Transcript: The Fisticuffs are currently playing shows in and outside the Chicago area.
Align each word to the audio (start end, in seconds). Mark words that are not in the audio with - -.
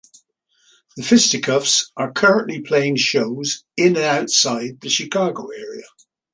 The 0.97 1.03
Fisticuffs 1.03 1.91
are 1.95 2.11
currently 2.11 2.59
playing 2.61 2.95
shows 2.95 3.63
in 3.77 3.95
and 3.97 3.97
outside 3.99 4.81
the 4.81 4.89
Chicago 4.89 5.49
area. 5.49 5.85